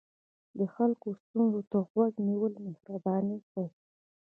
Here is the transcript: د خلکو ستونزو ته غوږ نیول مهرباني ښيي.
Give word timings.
د 0.57 0.59
خلکو 0.75 1.07
ستونزو 1.21 1.61
ته 1.71 1.77
غوږ 1.89 2.13
نیول 2.27 2.53
مهرباني 2.65 3.37
ښيي. 3.49 3.65